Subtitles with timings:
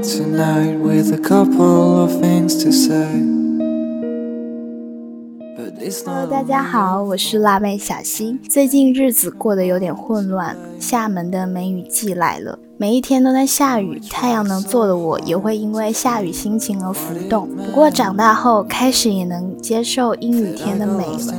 [0.00, 3.06] out tonight with a couple of things to say.
[6.04, 8.38] Hello，大家好，我是辣妹小新。
[8.48, 17.48] 最近日子过得有点混乱，厦门的梅雨季来了，每一天都在下雨，太阳能做的我也会因为下雨心情而浮动。
[17.48, 21.34] 不过长大后，开始也能接受阴雨天的美了。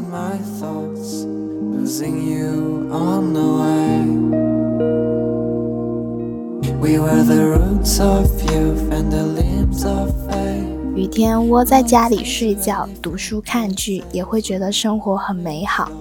[10.96, 15.92] 雨天窝在家里睡觉、读书、看剧，也会觉得生活很美好。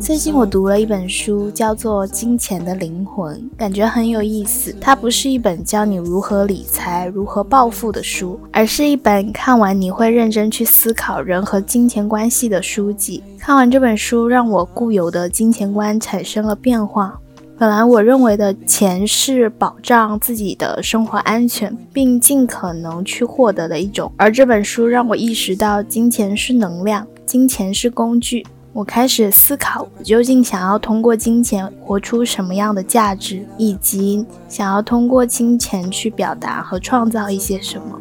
[0.00, 4.74] 最近我读了一本书，叫做《金钱的灵魂》，感觉很有意思。
[4.80, 13.22] 它不是一本教你如何理财、如何暴富的书，而是一本看完你会认真去思考人和金钱关系的书籍。
[13.38, 17.18] 看完这本书，让我固有的金钱观产生了变化。
[17.56, 28.44] 本来我认为的钱是保障自己的生活安全，并尽可能去获得的一种，而这本书让我意识到，金钱是能量，金钱是工具。
[28.74, 37.98] 我开始思考，我究竟想要通过金钱活出什么样的价值，以及想要通过金钱去表达和创造一些什么。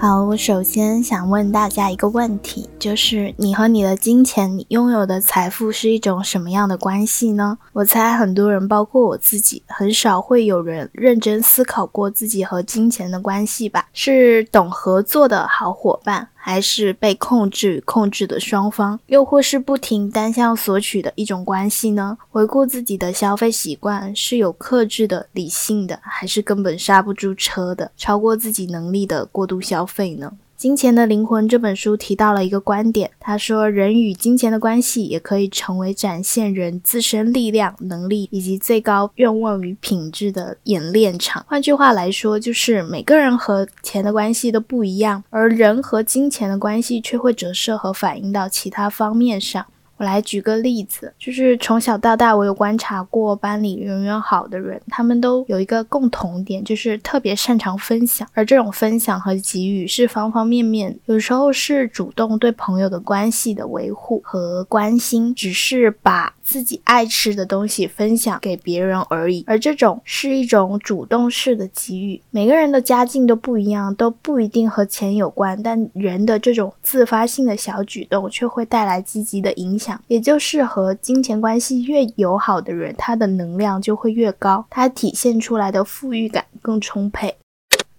[0.00, 7.58] 好，我首先想问大家一个问题，就是你和你的金钱，你拥有的财富是一种什么样的关系呢？
[7.74, 13.88] 我猜很多人，包括我自己，很少会有人认真思考过自己和金钱的关系吧？
[13.92, 16.26] 是懂合作的好伙伴？
[16.42, 22.16] 还是被控制与控制的双方，又或是不停单向索取的一种关系呢？
[22.30, 30.32] 回顾自己的消费习惯，是有克制的、理性的，还是根本刹不住车的、超过自己能力的过度消费呢？
[30.60, 41.42] 《金钱的灵魂》这本书提到了一个观点，他说，人与金钱的关系也可以成为展现人自身力量、能力以及最高愿望与品质的演练场。
[41.48, 49.64] 换句话来说，就是每个人和钱的关系都不一样，而人和金钱的关系却会折射和反映到其他方面上。
[50.00, 58.26] 我来举个例子，就是从小到大，我有观察过班里人缘好的人，他们都有一个共同点，就是特别擅长分享。
[58.32, 69.44] 而这种分享和给予是方方面面，有时候是主动对朋友的关系的维护和关心，只是把自己爱吃的东西分享给别人而已。
[69.46, 72.20] 而这种是一种主动式的给予。
[72.32, 80.02] 每个人的家境都不一样，都不一定和钱有关，但人的这种自发性的小举动却会带来积极的影响。
[80.08, 87.36] 也就是和金钱关系越友好的人，他的能量就会越高，他体现出来的富裕感更充沛。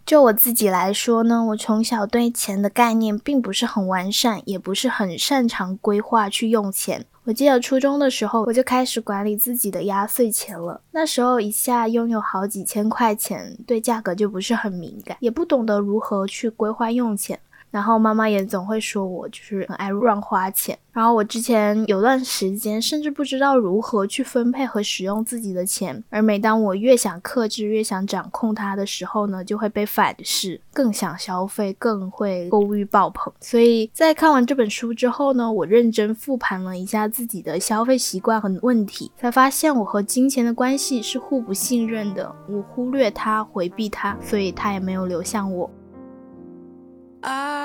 [0.05, 7.05] 就我自己来说呢，我从小对钱的概念并不是很完善，也不是很擅长规划去用钱。
[7.23, 10.81] 我记得初中的时候，我就开始管理自己的压岁钱了。
[10.89, 17.39] 那时候一下拥有好几千块钱，对价格就不是很敏感，也不懂得如何去规划用钱。
[17.71, 20.77] 然后妈妈也总会说我就是很爱乱花钱。
[20.91, 26.03] 然后我之前有段时间甚至不知道如何去分配和使用自己的钱。
[26.09, 33.31] 而每当我越想克制、越想掌控它的时候呢，就会被反噬，更想消费，更会购物欲爆棚。
[33.39, 42.29] 所以在看完这本书之后呢，我认真复盘了一下自己的消费习惯和问题，才发现我和金钱的关系是互不信任的。
[42.49, 45.69] 我忽略它，回避它，所以它也没有流向我。
[47.21, 47.60] 啊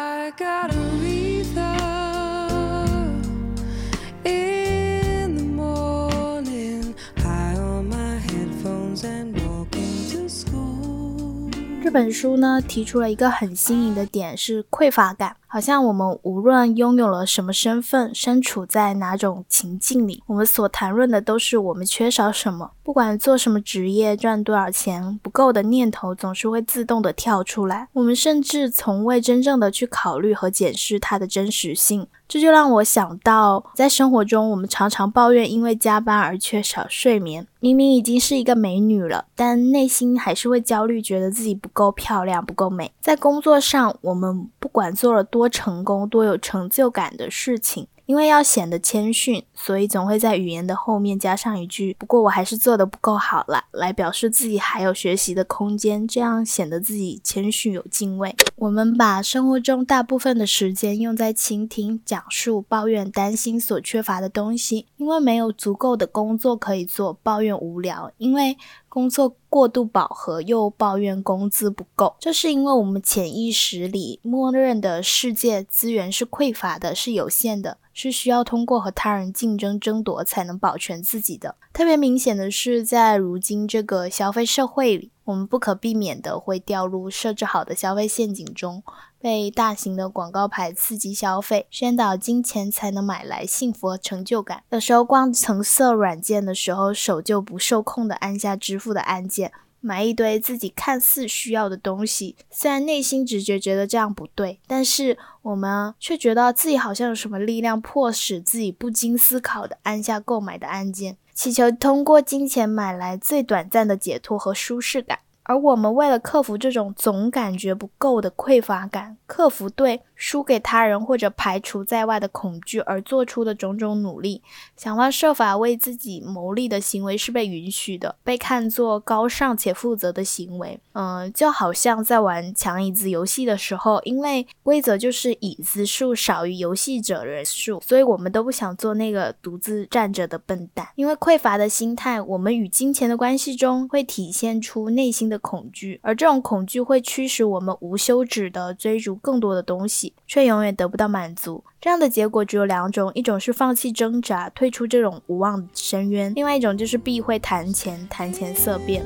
[11.82, 15.36] 这本书呢，提出了一个很新颖的点，是匮乏感。
[15.56, 22.72] 好像我们无论拥有了什么身份，身处在哪种情境里，我们所谈论的都是我们缺少什么。
[22.82, 27.88] 不管做什么职业，赚多少钱，不够的念头总是会自动的跳出来。
[27.94, 32.06] 我们甚至从未真正的去考虑和检视它的真实性。
[32.28, 37.46] 这就让我想到，在生活中，我们常常抱怨因为加班而缺少睡眠。
[37.60, 42.92] 明明已经是一个美女了，但内心还是会焦虑，觉得自己不够漂亮，不够美。
[43.00, 58.34] 在工作上，我们不管做了多成功、多有成就感的事情，因为要显得谦逊，所以总会在语言的后面加上一句“不过我还是做的不够好啦”，来表示自己还有学习的空间，这样显得自己谦逊有敬畏。
[58.56, 68.56] 我们把生活中大部分的时间用在倾听、讲述、抱怨、担心所缺乏的东西，因为没有足够的工作可以做，抱怨无聊；因为
[68.96, 72.16] 工作过度饱和，又抱怨工资不够。
[72.18, 77.76] 这是因为我们潜意识里默认的世界资源是匮乏的，是有限的。
[77.92, 81.54] 是需要通过和他人竞争争夺才能保全自己的。
[81.72, 88.82] 特别明显的是，在如今这个消费社会里，我们不可避免的会掉入设置好的消费陷阱中，
[89.20, 94.62] 被大型的广告牌刺激消费，宣导金钱才能买来幸福和成就感。
[94.70, 99.52] 有时候逛橙色软件的时候，手就不受控的按下支付的按键。
[99.80, 115.20] 买一堆自己看似需要的东西，虽然内心直觉觉得这样不对，但是我们却觉得自己好像有什么力量迫使自己不经思考的按下购买的按键，祈求通过金钱买来最短暂的解脱和舒适感。
[115.48, 120.02] 而我们为了克服这种总感觉不够的匮乏感，克服对。
[120.16, 124.42] 输给他人或者排除在外的恐惧而做出的种种努力，
[124.76, 130.80] 想方设法为自己谋利的行为是被允许的，被看作高尚且负责的行为。
[130.94, 140.88] 嗯，就好像在玩抢椅子游戏的时候，因为规则就是椅子数少于游戏者人数，所以我们都不想做那个独自站着的笨蛋。
[140.94, 150.05] 因为匮乏的心态，我们与金钱的关系中会体现出内心的恐惧，而这种恐惧会驱使我们无休止的追逐更多的东西。
[150.26, 159.04] 却永远得不到满足，这样的结果只有两种：一种是放弃挣扎，退出这种无望的深渊；另外一种就是避讳谈钱，谈钱色变。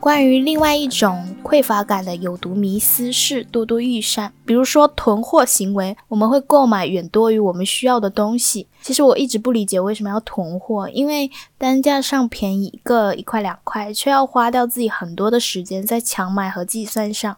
[0.00, 8.66] 关于另外一种匮乏感的有毒迷思是多多益善，比如说囤货行为，我们会购买远多于我们需要的东西。
[8.80, 17.36] 其实我一直不理解为什么要囤货，因为单价上便宜一个一块两块，却要花掉自己很多的时间在抢买和计算上，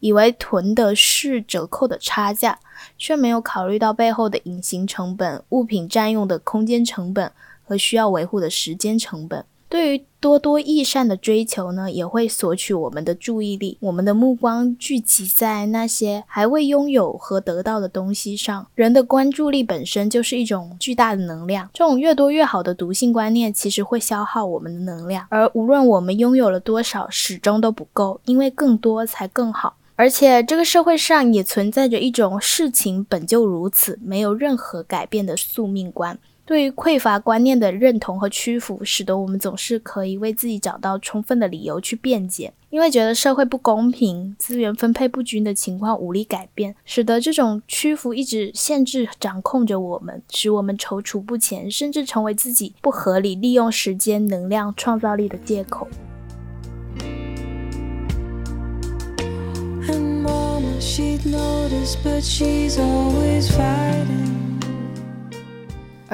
[0.00, 2.58] 以为囤的是折扣的差价，
[2.98, 7.30] 却没有考虑到背后的隐形成本、物品占用的空间成本
[7.64, 9.44] 和需要维护的时间成本。
[9.72, 18.66] 对于多多益善的追求呢，也会索取我们的注意力，我们的目光聚集在那些还未拥有和得到的东西上。
[18.74, 25.26] 人的关注力本身就是一种巨大的能量，这种越多越好的毒性观念，其实会消耗我们的能量。
[25.30, 29.78] 而无论我们拥有了多少，始终都不够，因为更多才更好。
[29.96, 36.18] 而且这个社会上也存在着一种事情本就如此，没有任何改变的宿命观。
[36.44, 42.52] 对于匮乏观念的认同和屈服，使得我们总是可以为自己找到充分的理由去辩解。
[42.70, 55.86] 因为觉得社会不公平、资源分配不均的情况无力改变，使得这种屈服一直限制、掌控着我们，使我们踌躇不前，甚至成为自己不合理利用时间、能量、创造力的借口。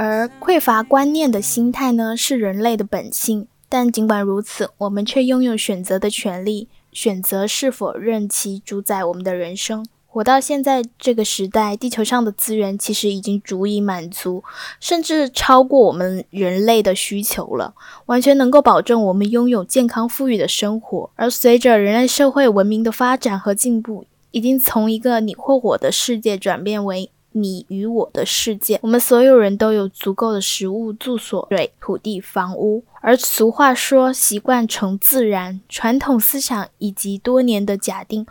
[0.00, 3.48] 而匮乏观念的心态呢，是人类的本性。
[3.68, 9.84] 但尽管如此，我们却拥有选择的权利，选择是否任其主宰我们的人生。
[10.06, 14.44] 活到现在这个时代，地球上的资源其实已经足以满足，
[14.78, 17.74] 甚至超过我们人类的需求了，
[18.06, 21.10] 完全能够保证我们拥有健康富裕的生活。
[21.16, 27.10] 而随着人类社会文明的发展和进步，已经从一个你或我的世界转变为。
[27.42, 32.84] 你与我的世界，我们所有人都有足够的食物、住所、水、土地、房屋。
[33.00, 38.26] 而俗话说“习惯成自然”，传统思想以及多年的假定，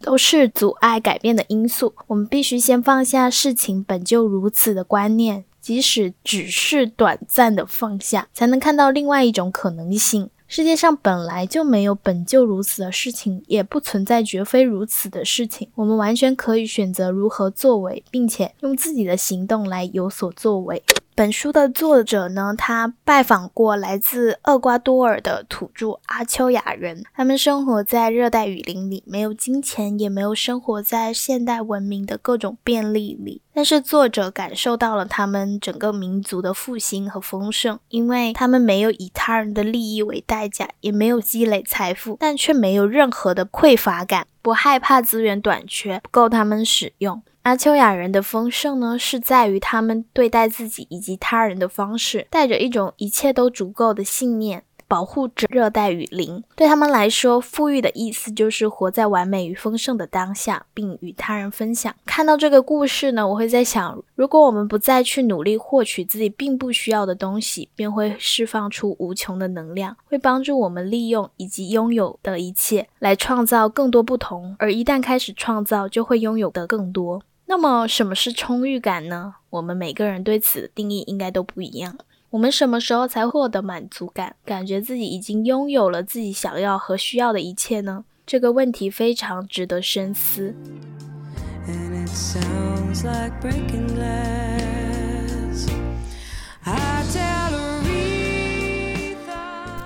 [0.00, 1.92] 都是阻碍改变的因素。
[2.06, 10.30] 我们必须先放下“事情本就如此”的观念，即使只是短暂的放下，才能看到另外一种可能性。
[10.54, 15.70] 世界上本来就没有本就如此的事情，也不存在绝非如此的事情。
[15.76, 20.82] 我们完全可以选择如何作为，并且用自己的行动来有所作为。
[21.14, 33.42] 本书的作者呢，他拜访过来自厄瓜多尔的土著阿丘亚人，他们生活在热带雨林里，没有金钱，也没有生活在现代文明的各种便利里。
[33.54, 47.22] 但是作者感受到了他们整个民族的复兴和丰盛，因为他们没有以他人的利益为代价，也没有积累财富，但却没有任何的匮乏感，不害怕资源短缺不够他们使用。
[47.42, 54.62] 阿丘亚人的丰盛呢，是在于他们对待自己以及他人的方式，带着一种一切都足够的信念。
[54.92, 56.44] 保护着热带雨林。
[56.54, 61.94] 对他们来说，富裕的意思就是活在完美与丰盛的当下，并与他人分享。
[62.04, 74.54] 看到这个故事呢，我会在想，如果我们不再去努力获取自己并不需要的东西，便会释放出无穷的能量，会帮助我们利用以及拥有的一切来创造更多不同。
[74.58, 77.22] 而一旦开始创造，就会拥有的更多。
[77.46, 79.36] 那么，什么是充裕感呢？
[79.48, 81.96] 我们每个人对此的定义应该都不一样。
[82.32, 88.04] 我们什么时候才获得满足感，感觉自己已经拥有了自己想要和需要的一切呢？
[88.26, 90.54] 这个问题非常值得深思。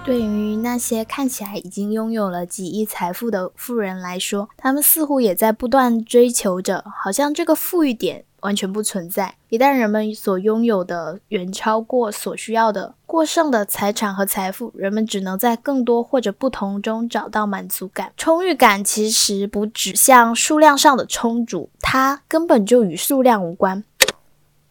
[0.05, 8.25] 对于那些看起来已经拥有了几亿财富的富人来说，他们似乎也在不断追求着，好像这个富裕点。
[8.47, 9.35] 完全不存在。
[9.49, 18.12] 一旦人们所拥有的远超过所需要的过剩的财产和财富，人们只能在更多或者不同中找到满足感。
[18.17, 23.83] 充裕感其实不指向数量上的充足，它根本就与数量无关。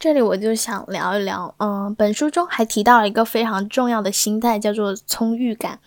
[0.05, 5.79] 这里我就想聊一聊，嗯，本书中还提到了一个非常重要的心态，叫做充裕感。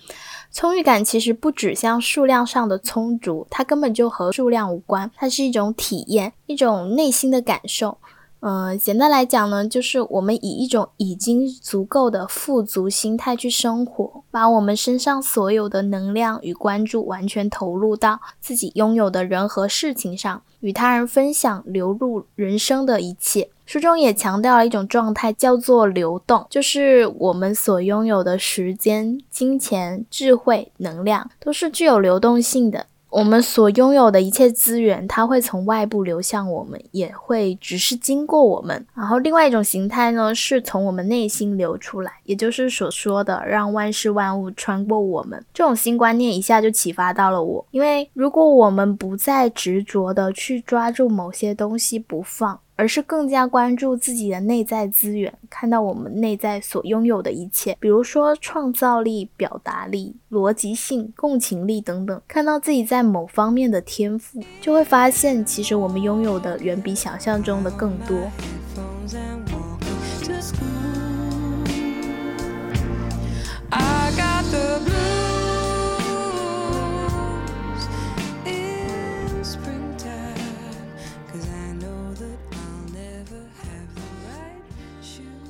[0.53, 7.97] 充裕感其实不指向数量上的充足，它根本就和数量无关，它是一种体验，一种内心的感受。
[8.41, 23.51] 嗯，简单来讲呢，就是我们以一种已经足够的富足心态去生活，把我们身上所有的能量与关注完全投入到自己拥有的人和事情上，与他人分享流入人生的一切。
[23.67, 32.87] 书中也强调了一种状态，叫做流动，就是我们所拥有的时间、金钱、智慧、能量，都是具有流动性的。
[33.11, 38.87] 我们所拥有的一切资源，它会从外部流向我们，也会只是经过我们。
[38.95, 45.43] 然后，另外一种形态呢，是从我们内心流出来，也就是所说的让万事万物穿过我们。
[45.55, 52.61] 这种新观念一下就启发到了我，因为如果我们不再执着的去抓住某些东西不放。
[52.79, 68.17] 而是更加关注自己的内在资源，看到我们内在所拥有的一切，比如说创造力、表达力、逻辑性、共情力等等，看到自己在某方面的天赋，就会发现，其实我们拥有的远比想象中的更多。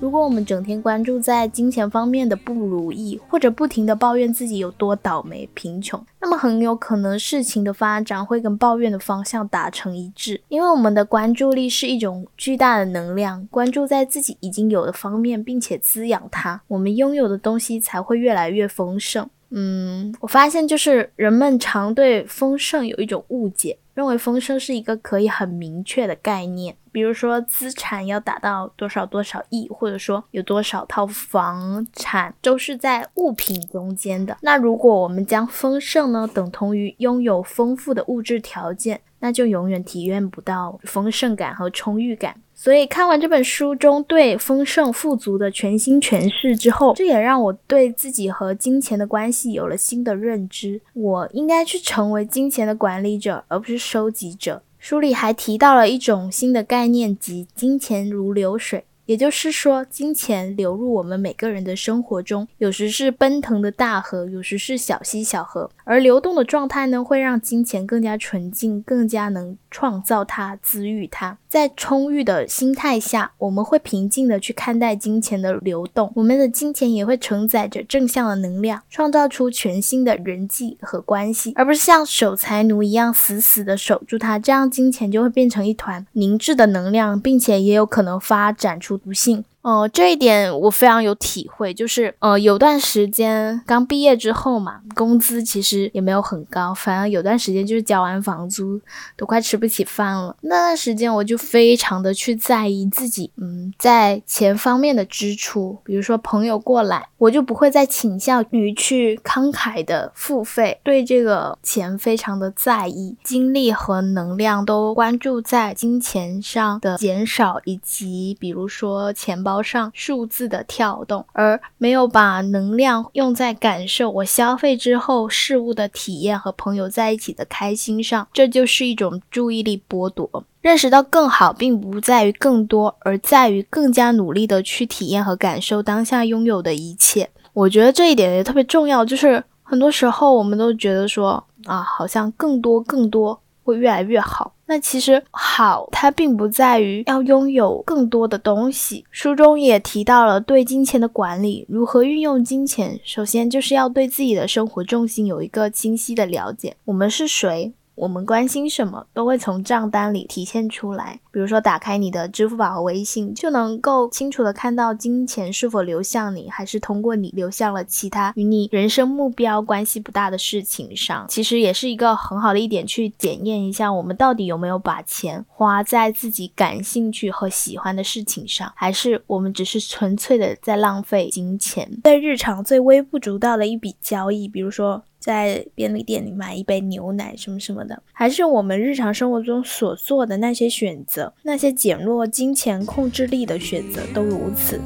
[0.00, 10.40] 如果我们整天关注在金钱方面的不如意，或者不停的抱怨自己有多倒霉、贫穷，那么很有可能事情的发展会跟抱怨的方向达成一致。
[10.48, 19.28] 因为我们的关注力是一种巨大的能量，关注在自己已经有的方面，并且滋养它，我们拥有的东西才会越来越丰盛。
[19.50, 23.78] 嗯，我发现就是人们常对丰盛有一种误解。
[23.94, 34.36] 认为丰盛是一个可以很明确的概念，比如说资产要达到多少多少亿，或者说有多少套房产，都是在物品中间的。
[34.40, 42.34] 那如果我们将丰盛呢等同于拥有丰富的物质条件，那就永远体验不到丰盛感和充裕感。
[42.52, 50.80] 所以看完这本书中对丰盛富足的全新诠释之后，这也让我对自己和金钱的关系有了新的认知。
[50.94, 54.60] 我应该去成为金钱的管理者，而不是收集者。
[54.78, 58.84] 书里还提到了一种新的概念，即金钱如流水。
[59.06, 65.70] 也就是说，金钱流入我们每个人的生活中，有时是奔腾的大河，有时是小溪小河。
[65.84, 71.36] 而流动的状态呢，会让金钱更加纯净，更加能创造它、滋育它。
[71.48, 84.38] 在充裕的心态下，我们会平静的去看待金钱的流动，我们的金钱也会承载着正向的能量，创造出全新的人际和关系，而不是像守财奴一样死死的守住它。
[84.38, 89.44] 这样，金钱就会变成一团凝滞的能量，并且也有可能发展出毒性。
[89.62, 98.80] 哦，这一点我非常有体会，就是呃，有段时间刚毕业之后嘛，工资其实也没有很高，反而有段时间就是交完房租
[99.16, 100.34] 都快吃不起饭了。
[100.42, 119.38] 那段时间我就非常的去在意自己，嗯，在钱方面的支出，比如说朋友过来，我就不会再倾向于去慷慨的付费，对这个钱非常的在意，精力和能量都关注在金钱上的减少，以及比如说钱。
[119.47, 130.44] 包包上数字的跳动，而没有把能量用在感受我消费之后事物的体验和朋友在一起的开心上，这就是一种注意力剥夺。
[130.60, 137.30] 认识到更好，并不在于更多，而在于更加努力的去体验和感受当下拥有的一切。
[137.54, 144.54] 我觉得这一点也特别重要，就是很多时候我们都觉得说啊，好像更多更多会越来越好。
[144.66, 149.04] 那其实好，它并不在于要拥有更多的东西。
[149.10, 156.76] 书中也提到了对金钱的管理，如何运用金钱，首先就是要对自己的生活重心有一个清晰的了解。
[156.84, 157.72] 我们是谁？
[157.98, 161.18] 我们关心什么，都会从账单里体现出来。
[161.32, 171.26] 比如说，打开你的支付宝和微信，就能够清楚的看到金钱是否流向你，还是通过你流向了其他与你人生目标关系不大的事情上。
[171.28, 185.02] 其实也是一个很好的一点，去检验一下我们到底有没有把钱花在自己感兴趣和喜欢的事情上，还是我们只是纯粹的在浪费金钱，在日常最微不足道的一笔交易，比如说。
[185.28, 194.80] 在便利店里买一杯牛奶什么什么的，还是我们日常生活中所做的那些选择，那些减弱金钱控制力的选择都如此。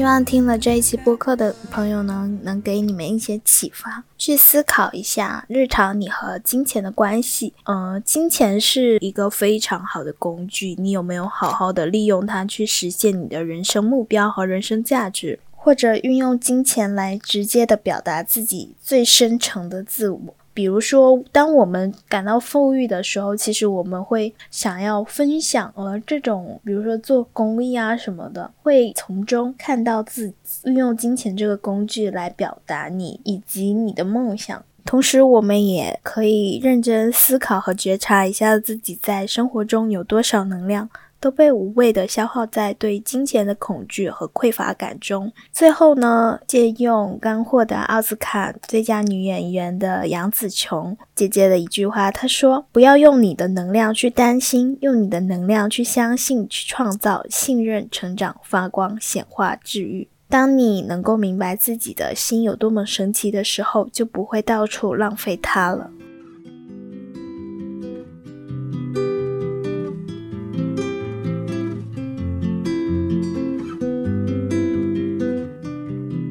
[0.00, 7.52] 希望听了这一期播客的朋友呢，能给你们一些启发，去思考一下日常你和金钱的关系。
[7.66, 20.34] 嗯，金钱是一个非常好的工具，你有没有好好的利用它去实现你的人生目标和人生价值，或者运用金钱来直接的表达自己最深层的自我？
[20.60, 34.62] 比如说，当我们感到富裕的时候，其实我们会想要分享，而这种，比如说做公益啊什么的，会从中看到自己运用金钱这个工具来表达你以及你的梦想。
[34.84, 40.90] 同时，我们也可以认真思考和觉察一下自己在生活中有多少能量。
[41.20, 45.30] 都被无谓的消耗在对金钱的恐惧和匮乏感中。
[45.52, 60.08] 最后呢，借用刚获得奥斯卡最佳女演员的杨紫琼姐姐的一句话，她说：“不要用你的能量去担心，用你的能量去相信，去创造、信任、成长、发光、显化、治愈。
[60.28, 65.90] 当你能够明白自己的心有多么神奇的时候，就不会到处浪费它了。”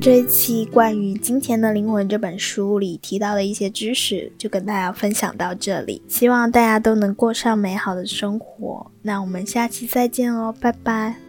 [0.09, 6.01] 这一期关于《金钱的灵魂》这本书里提到的一些知识，就跟大家分享到这里。
[6.07, 8.89] 希望大家都能过上美好的生活。
[9.03, 11.28] 那我们下期再见哦，拜拜。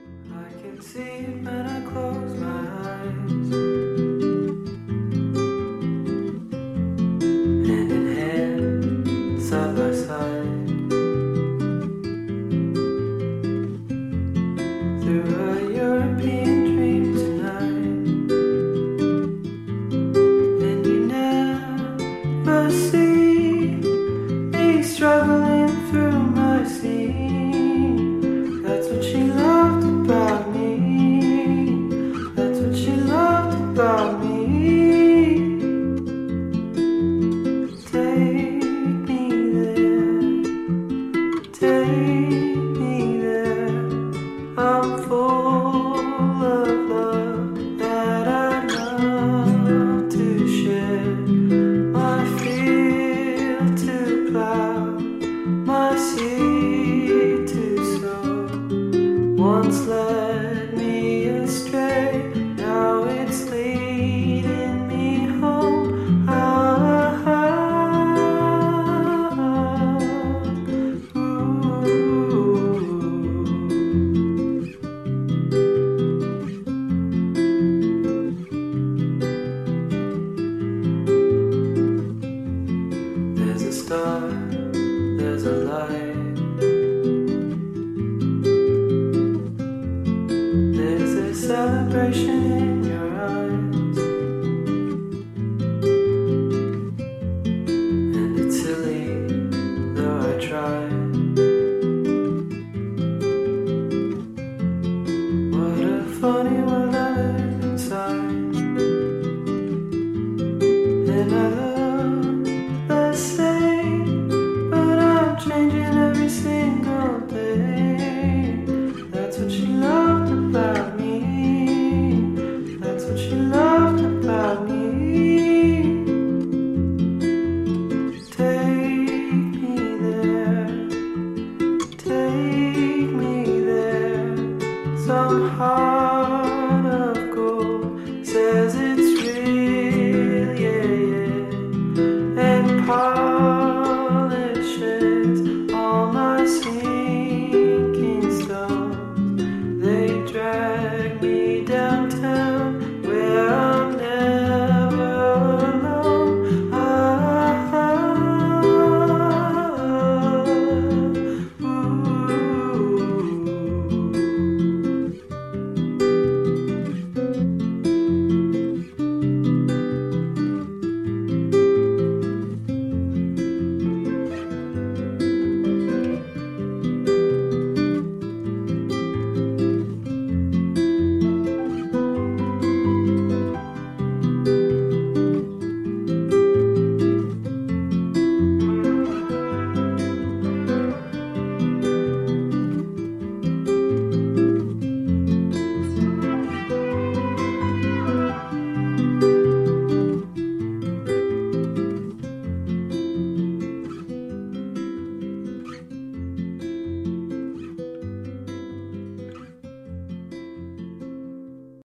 [135.59, 135.90] 啊